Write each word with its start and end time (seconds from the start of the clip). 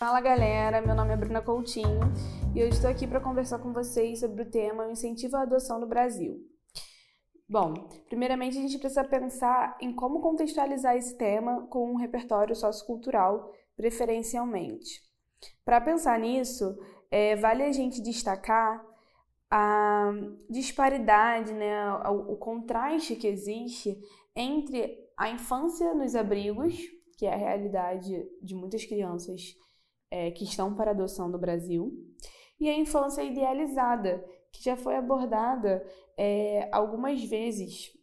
Fala 0.00 0.18
galera, 0.18 0.80
meu 0.80 0.94
nome 0.94 1.12
é 1.12 1.16
Bruna 1.18 1.42
Coutinho 1.42 2.00
e 2.54 2.58
eu 2.58 2.66
estou 2.66 2.88
aqui 2.88 3.06
para 3.06 3.20
conversar 3.20 3.58
com 3.58 3.70
vocês 3.70 4.20
sobre 4.20 4.44
o 4.44 4.50
tema 4.50 4.90
incentivo 4.90 5.36
à 5.36 5.42
adoção 5.42 5.78
no 5.78 5.86
Brasil. 5.86 6.38
Bom, 7.46 7.74
primeiramente 8.08 8.56
a 8.56 8.62
gente 8.62 8.78
precisa 8.78 9.04
pensar 9.04 9.76
em 9.78 9.94
como 9.94 10.22
contextualizar 10.22 10.96
esse 10.96 11.18
tema 11.18 11.66
com 11.66 11.92
um 11.92 11.96
repertório 11.96 12.56
sociocultural, 12.56 13.52
preferencialmente. 13.76 15.02
Para 15.66 15.82
pensar 15.82 16.18
nisso, 16.18 16.78
é, 17.10 17.36
vale 17.36 17.62
a 17.62 17.70
gente 17.70 18.00
destacar 18.00 18.82
a 19.50 20.12
disparidade, 20.48 21.52
né, 21.52 21.92
o, 22.08 22.32
o 22.32 22.36
contraste 22.38 23.16
que 23.16 23.26
existe 23.26 24.00
entre 24.34 24.96
a 25.14 25.28
infância 25.28 25.92
nos 25.92 26.14
abrigos, 26.14 26.74
que 27.18 27.26
é 27.26 27.34
a 27.34 27.36
realidade 27.36 28.26
de 28.40 28.54
muitas 28.54 28.82
crianças 28.86 29.60
é, 30.10 30.30
que 30.30 30.44
estão 30.44 30.74
para 30.74 30.90
adoção 30.90 31.28
no 31.28 31.38
Brasil, 31.38 31.92
e 32.58 32.68
a 32.68 32.76
infância 32.76 33.22
idealizada, 33.22 34.24
que 34.52 34.62
já 34.62 34.76
foi 34.76 34.96
abordada 34.96 35.86
é, 36.16 36.68
algumas 36.72 37.22
vezes 37.24 37.96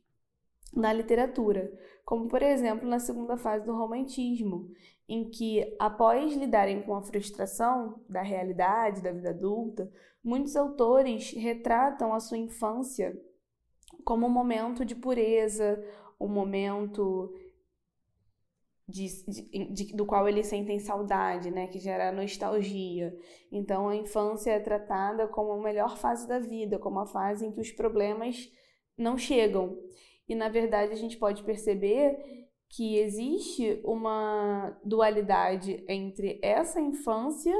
na 0.73 0.91
literatura, 0.91 1.71
como 2.05 2.27
por 2.27 2.41
exemplo 2.41 2.88
na 2.88 2.99
segunda 2.99 3.38
fase 3.38 3.66
do 3.66 3.75
romantismo, 3.75 4.70
em 5.09 5.30
que, 5.30 5.75
após 5.80 6.35
lidarem 6.35 6.81
com 6.81 6.95
a 6.95 7.02
frustração 7.02 8.02
da 8.09 8.21
realidade 8.21 9.02
da 9.02 9.11
vida 9.11 9.30
adulta, 9.30 9.89
muitos 10.23 10.55
autores 10.55 11.31
retratam 11.31 12.13
a 12.13 12.19
sua 12.19 12.38
infância 12.38 13.17
como 14.03 14.27
um 14.27 14.30
momento 14.30 14.83
de 14.83 14.95
pureza, 14.95 15.81
um 16.19 16.27
momento 16.27 17.33
de, 18.88 19.08
de, 19.26 19.73
de, 19.73 19.96
do 19.96 20.05
qual 20.05 20.27
eles 20.30 20.48
sentem 20.48 20.80
saudade, 20.80 21.52
né, 21.52 21.67
que 21.67 21.80
gera 21.80 22.11
nostalgia. 22.11 23.14
Então, 23.52 23.89
a 23.89 23.95
infância 23.95 24.52
é 24.52 24.59
tratada 24.59 25.28
como 25.28 25.52
a 25.52 25.61
melhor 25.61 25.98
fase 25.98 26.28
da 26.28 26.39
vida, 26.39 26.80
como 26.80 27.00
a 27.00 27.06
fase 27.06 27.45
em 27.45 27.52
que 27.52 27.59
os 27.59 27.72
problemas 27.72 28.50
não 28.98 29.17
chegam. 29.17 29.78
E, 30.28 30.36
na 30.36 30.48
verdade, 30.48 30.94
a 30.94 30.95
gente 30.95 31.17
pode 31.17 31.44
perceber 31.44 32.17
que 32.70 32.98
existe 32.98 33.81
uma 33.84 34.78
dualidade 34.84 35.83
entre 35.88 36.39
essa 36.42 36.80
infância, 36.80 37.54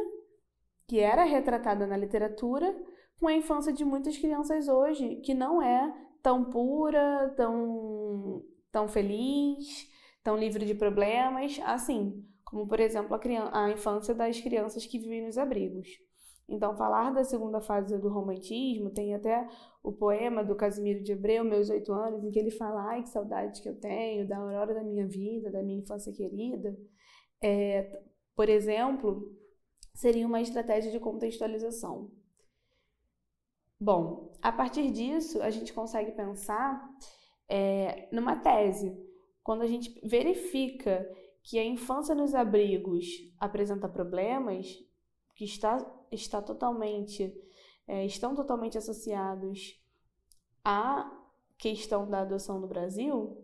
que 0.88 1.00
era 1.00 1.24
retratada 1.24 1.86
na 1.86 1.98
literatura, 1.98 2.74
com 3.20 3.28
a 3.28 3.34
infância 3.34 3.74
de 3.74 3.84
muitas 3.84 4.18
crianças 4.18 4.68
hoje, 4.68 5.18
que 5.18 5.34
não 5.34 5.62
é 5.62 5.94
tão 6.22 6.46
pura, 6.46 7.34
tão, 7.36 8.44
tão 8.72 8.88
feliz, 8.88 9.90
tão 10.28 10.36
livre 10.36 10.66
de 10.66 10.76
problemas, 10.76 11.58
assim, 11.64 12.22
como 12.44 12.68
por 12.68 12.82
exemplo 12.82 13.16
a, 13.16 13.20
criança, 13.20 13.50
a 13.54 13.72
infância 13.72 14.14
das 14.14 14.38
crianças 14.42 14.86
que 14.86 15.00
vivem 15.00 15.26
nos 15.26 15.38
abrigos. 15.38 15.88
Então, 16.50 16.76
falar 16.76 17.14
da 17.14 17.24
segunda 17.24 17.62
fase 17.62 17.98
do 17.98 18.10
romantismo, 18.10 18.90
tem 18.90 19.16
até 19.16 19.48
o 19.82 19.94
poema 19.94 20.44
do 20.44 20.54
Casimiro 20.54 21.02
de 21.02 21.14
Abreu, 21.14 21.46
Meus 21.46 21.70
Oito 21.70 21.94
Anos, 21.94 22.26
em 22.26 22.30
que 22.30 22.40
ele 22.40 22.52
fala, 22.52 22.90
ai, 22.90 23.04
que 23.04 23.10
saudade 23.10 23.62
que 23.62 23.70
eu 23.70 23.80
tenho 23.80 24.28
da 24.28 24.38
aurora 24.38 24.74
da 24.74 24.84
minha 24.84 25.08
vida, 25.08 25.50
da 25.50 25.64
minha 25.64 25.80
infância 25.80 26.12
querida. 26.12 26.78
É, 27.42 27.90
por 28.36 28.50
exemplo, 28.50 29.34
seria 29.94 30.28
uma 30.28 30.42
estratégia 30.42 30.92
de 30.92 31.00
contextualização. 31.00 32.12
Bom, 33.80 34.34
a 34.42 34.52
partir 34.52 34.92
disso, 34.92 35.42
a 35.42 35.50
gente 35.50 35.72
consegue 35.72 36.12
pensar 36.12 36.86
é, 37.48 38.10
numa 38.12 38.36
tese. 38.36 39.07
Quando 39.48 39.62
a 39.62 39.66
gente 39.66 39.98
verifica 40.04 41.10
que 41.42 41.58
a 41.58 41.64
infância 41.64 42.14
nos 42.14 42.36
abrigos 42.36 43.06
apresenta 43.40 43.88
problemas, 43.88 44.78
que 45.38 45.46
está 45.46 45.78
está 46.12 46.42
totalmente, 46.42 47.34
é, 47.88 48.06
estão 48.06 48.36
totalmente 48.36 48.78
associados 48.78 49.82
à 50.66 51.10
questão 51.58 52.10
da 52.10 52.24
adoção 52.24 52.60
no 52.60 52.68
Brasil, 52.68 53.42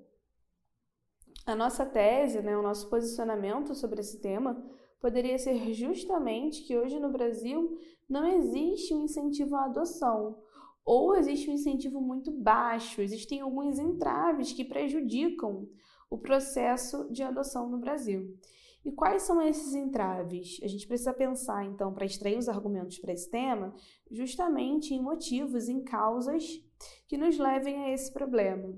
a 1.46 1.56
nossa 1.56 1.86
tese, 1.86 2.42
né, 2.42 2.58
o 2.58 2.62
nosso 2.62 2.90
posicionamento 2.90 3.74
sobre 3.74 4.02
esse 4.02 4.20
tema 4.20 4.62
poderia 5.00 5.40
ser 5.40 5.74
justamente 5.74 6.64
que 6.64 6.78
hoje 6.78 7.00
no 7.00 7.14
Brasil 7.14 7.80
não 8.10 8.28
existe 8.28 8.94
um 8.94 9.06
incentivo 9.06 9.56
à 9.56 9.68
adoção, 9.68 10.38
ou 10.84 11.16
existe 11.16 11.50
um 11.50 11.54
incentivo 11.54 12.02
muito 12.02 12.30
baixo, 12.30 13.02
existem 13.02 13.40
alguns 13.40 13.80
entraves 13.80 14.52
que 14.52 14.66
prejudicam 14.66 15.66
o 16.14 16.18
processo 16.20 17.10
de 17.10 17.24
adoção 17.24 17.68
no 17.68 17.80
Brasil. 17.80 18.38
E 18.86 18.92
quais 18.92 19.24
são 19.24 19.42
esses 19.42 19.74
entraves? 19.74 20.60
A 20.62 20.68
gente 20.68 20.86
precisa 20.86 21.12
pensar, 21.12 21.66
então, 21.66 21.92
para 21.92 22.06
extrair 22.06 22.38
os 22.38 22.48
argumentos 22.48 23.00
para 23.00 23.14
esse 23.14 23.32
tema, 23.32 23.74
justamente 24.12 24.94
em 24.94 25.02
motivos, 25.02 25.68
em 25.68 25.84
causas 25.84 26.62
que 27.08 27.18
nos 27.18 27.40
levem 27.40 27.86
a 27.86 27.92
esse 27.92 28.14
problema. 28.14 28.78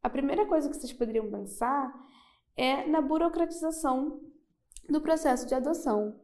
A 0.00 0.08
primeira 0.08 0.46
coisa 0.46 0.68
que 0.68 0.76
vocês 0.76 0.92
poderiam 0.92 1.28
pensar 1.28 1.92
é 2.56 2.86
na 2.86 3.00
burocratização 3.00 4.20
do 4.88 5.00
processo 5.00 5.48
de 5.48 5.54
adoção. 5.56 6.20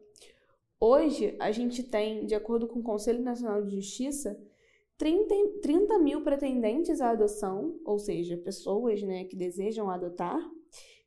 Hoje, 0.79 1.37
a 1.41 1.51
gente 1.51 1.83
tem, 1.83 2.27
de 2.27 2.35
acordo 2.37 2.69
com 2.69 2.79
o 2.79 2.85
Conselho 2.85 3.25
Nacional 3.25 3.61
de 3.65 3.75
Justiça, 3.75 4.41
30, 4.99 5.61
30 5.61 5.99
mil 5.99 6.23
pretendentes 6.23 7.01
à 7.01 7.11
adoção, 7.11 7.79
ou 7.85 7.99
seja, 7.99 8.37
pessoas 8.37 9.03
né, 9.03 9.25
que 9.25 9.37
desejam 9.37 9.91
adotar, 9.91 10.41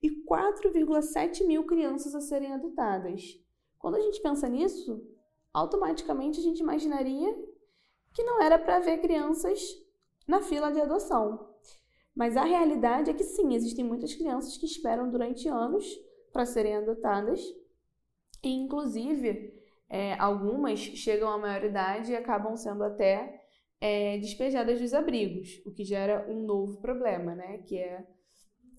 e 0.02 0.10
4,7 0.24 1.46
mil 1.46 1.66
crianças 1.66 2.16
a 2.16 2.22
serem 2.22 2.54
adotadas. 2.54 3.38
Quando 3.78 3.96
a 3.96 4.00
gente 4.00 4.22
pensa 4.22 4.48
nisso, 4.48 5.04
automaticamente 5.54 6.40
a 6.40 6.44
gente 6.44 6.60
imaginaria 6.60 7.36
que 8.14 8.24
não 8.24 8.42
era 8.42 8.58
para 8.58 8.80
ver 8.80 9.00
crianças 9.00 9.60
na 10.28 10.42
fila 10.42 10.72
de 10.72 10.80
adoção. 10.80 11.50
Mas 12.16 12.38
a 12.38 12.44
realidade 12.44 13.10
é 13.10 13.14
que 13.14 13.24
sim, 13.24 13.54
existem 13.54 13.84
muitas 13.84 14.14
crianças 14.14 14.58
que 14.58 14.66
esperam 14.66 15.10
durante 15.10 15.48
anos 15.48 15.86
para 16.32 16.46
serem 16.46 16.76
adotadas, 16.76 17.42
e 18.44 18.50
inclusive 18.50 19.54
é, 19.90 20.14
algumas 20.20 20.80
chegam 20.80 21.30
à 21.30 21.38
maioridade 21.38 22.12
e 22.12 22.16
acabam 22.16 22.56
sendo 22.56 22.84
até 22.84 23.39
é, 23.82 24.18
despejadas 24.18 24.80
dos 24.80 24.94
abrigos, 24.94 25.62
o 25.66 25.72
que 25.72 25.84
gera 25.84 26.26
um 26.30 26.44
novo 26.46 26.82
problema, 26.82 27.34
né? 27.36 27.60
Que 27.60 27.78
é 27.78 28.06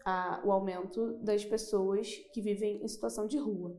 a, 0.04 0.42
o 0.44 0.52
aumento 0.52 1.18
das 1.22 1.44
pessoas 1.44 2.14
que 2.32 2.40
vivem 2.40 2.82
em 2.82 2.88
situação 2.88 3.26
de 3.26 3.38
rua. 3.38 3.78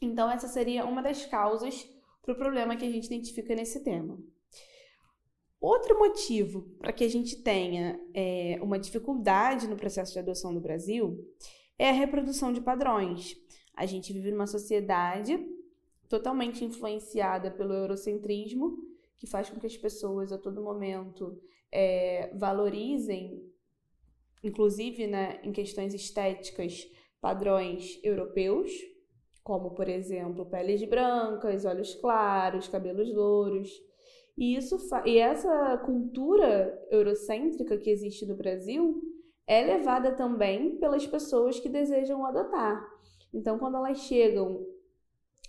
Então, 0.00 0.30
essa 0.30 0.48
seria 0.48 0.84
uma 0.84 1.02
das 1.02 1.24
causas 1.26 1.88
para 2.22 2.34
o 2.34 2.36
problema 2.36 2.76
que 2.76 2.84
a 2.84 2.90
gente 2.90 3.06
identifica 3.06 3.54
nesse 3.54 3.82
tema. 3.82 4.18
Outro 5.60 5.96
motivo 5.96 6.62
para 6.80 6.92
que 6.92 7.04
a 7.04 7.08
gente 7.08 7.36
tenha 7.36 8.00
é, 8.12 8.58
uma 8.60 8.80
dificuldade 8.80 9.68
no 9.68 9.76
processo 9.76 10.12
de 10.12 10.18
adoção 10.18 10.50
no 10.50 10.60
Brasil 10.60 11.24
é 11.78 11.88
a 11.88 11.92
reprodução 11.92 12.52
de 12.52 12.60
padrões. 12.60 13.36
A 13.74 13.86
gente 13.86 14.12
vive 14.12 14.32
numa 14.32 14.46
sociedade 14.46 15.38
totalmente 16.08 16.64
influenciada 16.64 17.50
pelo 17.50 17.72
eurocentrismo, 17.72 18.76
que 19.22 19.26
faz 19.28 19.48
com 19.48 19.60
que 19.60 19.68
as 19.68 19.76
pessoas 19.76 20.32
a 20.32 20.36
todo 20.36 20.60
momento 20.60 21.40
é, 21.70 22.34
valorizem 22.34 23.40
inclusive 24.42 25.06
né, 25.06 25.40
em 25.44 25.52
questões 25.52 25.94
estéticas, 25.94 26.84
padrões 27.20 28.00
europeus, 28.02 28.72
como, 29.44 29.70
por 29.76 29.88
exemplo, 29.88 30.44
peles 30.46 30.82
brancas, 30.82 31.64
olhos 31.64 31.94
claros, 31.94 32.66
cabelos 32.66 33.14
louros. 33.14 33.70
E, 34.36 34.56
isso 34.56 34.76
e 35.06 35.18
essa 35.18 35.78
cultura 35.84 36.76
eurocêntrica 36.90 37.78
que 37.78 37.90
existe 37.90 38.26
no 38.26 38.34
Brasil 38.34 39.00
é 39.46 39.62
levada 39.62 40.16
também 40.16 40.80
pelas 40.80 41.06
pessoas 41.06 41.60
que 41.60 41.68
desejam 41.68 42.26
adotar. 42.26 42.84
Então, 43.32 43.56
quando 43.56 43.76
elas 43.76 43.98
chegam 43.98 44.66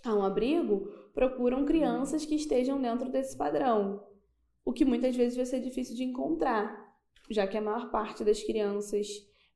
a 0.04 0.14
um 0.14 0.22
abrigo, 0.22 0.88
procuram 1.12 1.64
crianças 1.64 2.24
que 2.24 2.34
estejam 2.34 2.80
dentro 2.80 3.10
desse 3.10 3.36
padrão, 3.36 4.04
o 4.64 4.72
que 4.72 4.84
muitas 4.84 5.14
vezes 5.14 5.36
vai 5.36 5.46
ser 5.46 5.60
difícil 5.60 5.94
de 5.94 6.04
encontrar 6.04 6.84
já 7.30 7.46
que 7.46 7.56
a 7.56 7.62
maior 7.62 7.90
parte 7.90 8.24
das 8.24 8.42
crianças 8.42 9.08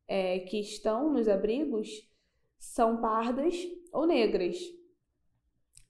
é, 0.06 0.40
que 0.40 0.58
estão 0.60 1.12
nos 1.12 1.28
abrigos 1.28 1.88
são 2.58 3.00
pardas 3.00 3.54
ou 3.92 4.06
negras. 4.06 4.58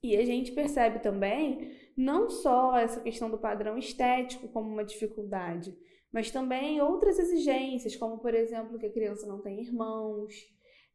E 0.03 0.17
a 0.17 0.25
gente 0.25 0.53
percebe 0.53 1.01
também 1.01 1.73
não 1.97 2.29
só 2.29 2.77
essa 2.77 3.01
questão 3.01 3.31
do 3.31 3.39
padrão 3.39 3.77
estético 3.77 4.49
como 4.49 4.69
uma 4.69 4.85
dificuldade, 4.85 5.77
mas 6.13 6.31
também 6.31 6.81
outras 6.81 7.19
exigências, 7.19 7.97
como 7.97 8.19
por 8.19 8.35
exemplo 8.35 8.79
que 8.79 8.87
a 8.87 8.93
criança 8.93 9.27
não 9.27 9.41
tem 9.41 9.61
irmãos, 9.61 10.35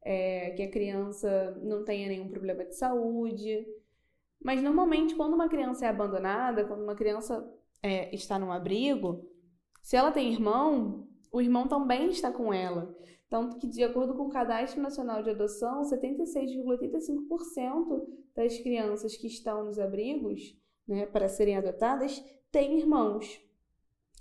é, 0.04 0.52
que 0.52 0.64
a 0.64 0.70
criança 0.70 1.58
não 1.64 1.84
tenha 1.84 2.08
nenhum 2.08 2.28
problema 2.28 2.64
de 2.66 2.76
saúde. 2.76 3.66
Mas 4.44 4.62
normalmente, 4.62 5.16
quando 5.16 5.34
uma 5.34 5.48
criança 5.48 5.86
é 5.86 5.90
abandonada, 5.90 6.66
quando 6.66 6.84
uma 6.84 6.96
criança 6.96 7.50
é, 7.82 8.14
está 8.14 8.38
num 8.38 8.52
abrigo, 8.52 9.26
se 9.82 9.96
ela 9.96 10.12
tem 10.12 10.32
irmão, 10.32 11.08
o 11.32 11.42
irmão 11.42 11.68
também 11.68 12.10
está 12.10 12.32
com 12.32 12.54
ela. 12.54 12.96
Tanto 13.30 13.58
que, 13.58 13.68
de 13.68 13.84
acordo 13.84 14.14
com 14.14 14.28
o 14.28 14.30
Cadastro 14.30 14.82
Nacional 14.82 15.24
de 15.24 15.32
Adoção, 15.32 15.82
76,85% 15.82 18.06
das 18.36 18.58
crianças 18.60 19.18
que 19.18 19.28
estão 19.28 19.66
nos 19.66 19.80
abrigos, 19.80 20.56
né, 20.88 21.06
para 21.06 21.28
serem 21.28 21.58
adotadas, 21.58 22.24
têm 22.52 22.78
irmãos. 22.78 23.42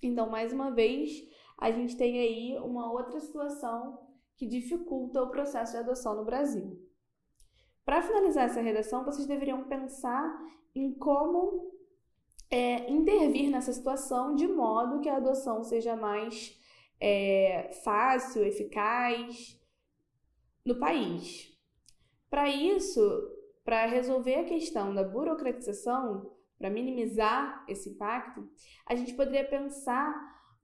Então, 0.02 0.28
mais 0.30 0.52
uma 0.52 0.70
vez, 0.70 1.22
a 1.58 1.70
gente 1.70 1.96
tem 1.96 2.18
aí 2.18 2.58
uma 2.58 2.90
outra 2.90 3.20
situação 3.20 3.98
que 4.36 4.46
dificulta 4.46 5.22
o 5.22 5.30
processo 5.30 5.72
de 5.72 5.78
adoção 5.78 6.16
no 6.16 6.24
Brasil. 6.24 6.80
Para 7.84 8.02
finalizar 8.02 8.44
essa 8.44 8.60
redação, 8.60 9.04
vocês 9.04 9.26
deveriam 9.26 9.64
pensar 9.64 10.38
em 10.74 10.94
como 10.94 11.72
é, 12.50 12.90
intervir 12.90 13.50
nessa 13.50 13.72
situação 13.72 14.34
de 14.34 14.46
modo 14.46 15.00
que 15.00 15.08
a 15.08 15.16
adoção 15.16 15.62
seja 15.64 15.96
mais 15.96 16.58
é, 17.00 17.70
fácil, 17.82 18.44
eficaz 18.44 19.60
no 20.64 20.78
país. 20.78 21.52
Para 22.30 22.48
isso, 22.48 23.00
para 23.64 23.86
resolver 23.86 24.36
a 24.36 24.44
questão 24.44 24.94
da 24.94 25.02
burocratização, 25.02 26.30
para 26.56 26.70
minimizar 26.70 27.64
esse 27.68 27.90
impacto, 27.90 28.48
a 28.86 28.94
gente 28.94 29.14
poderia 29.14 29.48
pensar 29.48 30.14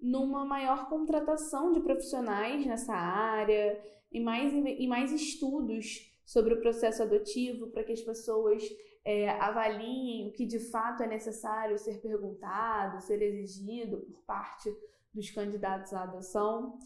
numa 0.01 0.45
maior 0.45 0.89
contratação 0.89 1.73
de 1.73 1.81
profissionais 1.81 2.65
nessa 2.65 2.95
área 2.95 3.81
e 4.13 4.21
mais, 4.21 4.53
e 4.53 4.87
mais 4.87 5.13
estudos 5.13 6.13
sobre 6.25 6.55
o 6.55 6.61
processo 6.61 7.03
adotivo 7.03 7.69
para 7.69 7.83
que 7.83 7.93
as 7.93 8.01
pessoas 8.01 8.63
é, 9.05 9.31
avaliem 9.31 10.29
o 10.29 10.33
que 10.33 10.45
de 10.45 10.59
fato 10.59 11.03
é 11.03 11.07
necessário 11.07 11.79
ser 11.79 12.01
perguntado, 12.01 13.01
ser 13.01 13.23
exigido 13.23 13.99
por 13.99 14.23
parte 14.23 14.71
dos 15.13 15.31
candidatos 15.31 15.93
à 15.95 16.03
adoção. 16.03 16.79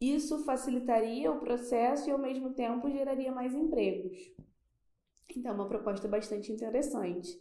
Isso 0.00 0.44
facilitaria 0.44 1.32
o 1.32 1.40
processo 1.40 2.08
e, 2.08 2.12
ao 2.12 2.18
mesmo 2.18 2.52
tempo, 2.54 2.90
geraria 2.90 3.32
mais 3.32 3.54
empregos. 3.54 4.16
Então, 5.36 5.52
é 5.52 5.54
uma 5.54 5.68
proposta 5.68 6.08
bastante 6.08 6.52
interessante. 6.52 7.38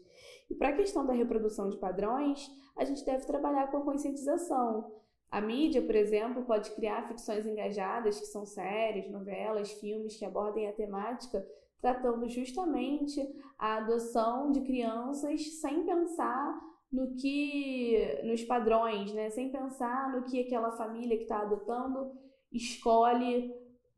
E 0.50 0.56
para 0.56 0.70
a 0.70 0.76
questão 0.76 1.06
da 1.06 1.14
reprodução 1.14 1.70
de 1.70 1.78
padrões, 1.78 2.50
a 2.76 2.86
gente 2.86 3.04
deve 3.06 3.26
trabalhar 3.26 3.72
com 3.72 3.78
a 3.78 3.84
conscientização. 3.84 4.92
A 5.30 5.42
mídia, 5.42 5.82
por 5.82 5.96
exemplo, 5.96 6.46
pode 6.46 6.72
criar 6.72 7.08
ficções 7.08 7.46
engajadas, 7.46 8.20
que 8.20 8.28
são 8.28 8.46
séries, 8.46 9.12
novelas, 9.12 9.72
filmes 9.74 10.16
que 10.16 10.24
abordem 10.24 10.68
a 10.68 10.74
temática, 10.74 11.46
tratando 11.82 12.28
justamente 12.30 13.22
a 13.58 13.78
adoção 13.78 14.52
de 14.52 14.62
crianças 14.62 15.60
sem 15.60 15.86
pensar 15.86 16.60
no 16.92 17.14
que 17.16 18.22
nos 18.24 18.44
padrões, 18.44 19.14
né? 19.14 19.30
Sem 19.30 19.52
pensar 19.52 20.12
no 20.12 20.24
que 20.24 20.40
aquela 20.40 20.72
família 20.72 21.18
que 21.18 21.24
está 21.24 21.42
adotando 21.42 22.12
escolhe 22.52 23.54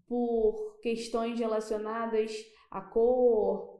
por 0.07 0.79
questões 0.81 1.39
relacionadas 1.39 2.35
à 2.71 2.81
cor, 2.81 3.78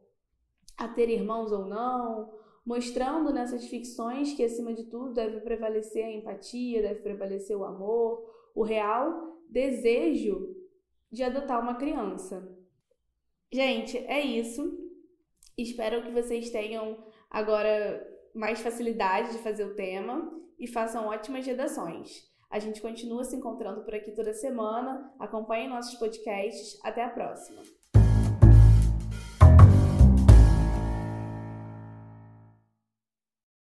a 0.80 0.88
ter 0.88 1.10
irmãos 1.10 1.52
ou 1.52 1.66
não, 1.66 2.32
mostrando 2.66 3.34
nessas 3.34 3.68
ficções 3.68 4.34
que 4.34 4.44
acima 4.44 4.74
de 4.74 4.86
tudo 4.86 5.14
deve 5.14 5.42
prevalecer 5.42 6.06
a 6.06 6.12
empatia, 6.12 6.82
deve 6.82 7.02
prevalecer 7.02 7.56
o 7.56 7.66
amor, 7.66 8.26
o 8.56 8.64
real 8.64 9.38
desejo 9.50 10.56
de 11.12 11.22
adotar 11.22 11.62
uma 11.62 11.76
criança. 11.76 12.48
Gente, 13.52 13.98
é 13.98 14.22
isso. 14.22 14.78
Espero 15.58 16.02
que 16.02 16.12
vocês 16.12 16.50
tenham 16.50 17.04
agora 17.30 18.08
mais 18.34 18.62
facilidade 18.62 19.34
de 19.34 19.40
fazer 19.40 19.66
o 19.66 19.76
tema 19.76 20.32
e 20.58 20.66
façam 20.66 21.08
ótimas 21.08 21.46
redações. 21.46 22.30
A 22.50 22.58
gente 22.58 22.82
continua 22.82 23.26
se 23.26 23.36
encontrando 23.36 23.84
por 23.84 23.94
aqui 23.94 24.12
toda 24.12 24.34
semana. 24.34 25.14
Acompanhem 25.20 25.68
nossos 25.68 25.96
podcasts. 25.96 26.80
Até 26.84 27.04
a 27.04 27.10
próxima! 27.10 27.79